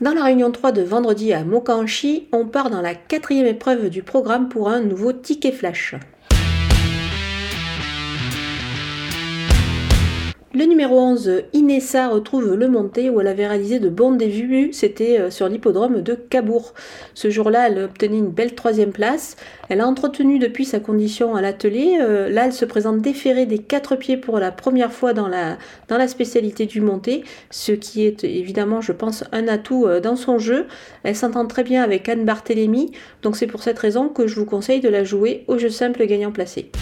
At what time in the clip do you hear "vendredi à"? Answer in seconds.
0.82-1.42